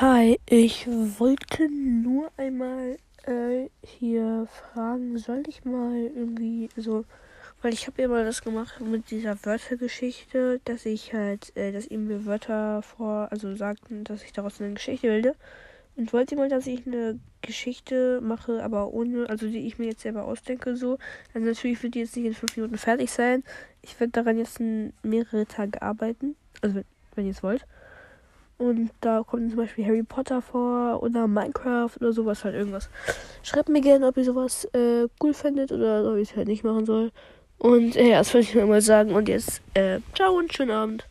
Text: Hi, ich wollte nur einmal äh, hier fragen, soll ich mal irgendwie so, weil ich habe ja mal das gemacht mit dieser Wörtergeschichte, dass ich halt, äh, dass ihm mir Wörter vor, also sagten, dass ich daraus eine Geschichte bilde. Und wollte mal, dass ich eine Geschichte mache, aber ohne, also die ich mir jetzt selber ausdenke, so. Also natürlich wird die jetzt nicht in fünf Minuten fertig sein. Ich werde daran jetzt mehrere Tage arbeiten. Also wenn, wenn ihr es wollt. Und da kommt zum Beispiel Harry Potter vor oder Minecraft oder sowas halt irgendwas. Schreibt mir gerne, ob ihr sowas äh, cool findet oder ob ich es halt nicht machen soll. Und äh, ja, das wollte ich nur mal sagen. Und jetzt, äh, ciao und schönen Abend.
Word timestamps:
Hi, 0.00 0.40
ich 0.48 0.86
wollte 0.86 1.68
nur 1.68 2.32
einmal 2.38 2.96
äh, 3.26 3.68
hier 3.84 4.48
fragen, 4.50 5.18
soll 5.18 5.42
ich 5.46 5.66
mal 5.66 5.94
irgendwie 5.94 6.70
so, 6.74 7.04
weil 7.60 7.74
ich 7.74 7.86
habe 7.86 8.00
ja 8.00 8.08
mal 8.08 8.24
das 8.24 8.40
gemacht 8.40 8.80
mit 8.80 9.10
dieser 9.10 9.36
Wörtergeschichte, 9.44 10.58
dass 10.64 10.86
ich 10.86 11.12
halt, 11.12 11.54
äh, 11.54 11.70
dass 11.70 11.86
ihm 11.86 12.06
mir 12.06 12.24
Wörter 12.24 12.80
vor, 12.80 13.28
also 13.30 13.54
sagten, 13.54 14.04
dass 14.04 14.22
ich 14.24 14.32
daraus 14.32 14.58
eine 14.58 14.72
Geschichte 14.72 15.06
bilde. 15.06 15.34
Und 15.96 16.14
wollte 16.14 16.34
mal, 16.34 16.48
dass 16.48 16.66
ich 16.66 16.86
eine 16.86 17.20
Geschichte 17.42 18.22
mache, 18.22 18.64
aber 18.64 18.94
ohne, 18.94 19.28
also 19.28 19.48
die 19.48 19.66
ich 19.66 19.78
mir 19.78 19.88
jetzt 19.88 20.00
selber 20.00 20.24
ausdenke, 20.24 20.76
so. 20.76 20.96
Also 21.34 21.46
natürlich 21.46 21.82
wird 21.82 21.94
die 21.94 21.98
jetzt 21.98 22.16
nicht 22.16 22.24
in 22.24 22.32
fünf 22.32 22.56
Minuten 22.56 22.78
fertig 22.78 23.10
sein. 23.10 23.44
Ich 23.82 24.00
werde 24.00 24.12
daran 24.12 24.38
jetzt 24.38 24.60
mehrere 25.02 25.44
Tage 25.44 25.82
arbeiten. 25.82 26.36
Also 26.62 26.76
wenn, 26.76 26.84
wenn 27.16 27.26
ihr 27.26 27.32
es 27.32 27.42
wollt. 27.42 27.66
Und 28.60 28.90
da 29.00 29.22
kommt 29.26 29.48
zum 29.48 29.56
Beispiel 29.56 29.86
Harry 29.86 30.02
Potter 30.02 30.42
vor 30.42 31.02
oder 31.02 31.26
Minecraft 31.26 31.92
oder 31.98 32.12
sowas 32.12 32.44
halt 32.44 32.54
irgendwas. 32.54 32.90
Schreibt 33.42 33.70
mir 33.70 33.80
gerne, 33.80 34.06
ob 34.06 34.18
ihr 34.18 34.24
sowas 34.24 34.66
äh, 34.74 35.08
cool 35.22 35.32
findet 35.32 35.72
oder 35.72 36.04
ob 36.12 36.18
ich 36.18 36.32
es 36.32 36.36
halt 36.36 36.46
nicht 36.46 36.62
machen 36.62 36.84
soll. 36.84 37.10
Und 37.58 37.96
äh, 37.96 38.10
ja, 38.10 38.18
das 38.18 38.34
wollte 38.34 38.48
ich 38.48 38.54
nur 38.54 38.66
mal 38.66 38.82
sagen. 38.82 39.12
Und 39.12 39.30
jetzt, 39.30 39.62
äh, 39.72 40.00
ciao 40.14 40.36
und 40.36 40.52
schönen 40.52 40.72
Abend. 40.72 41.09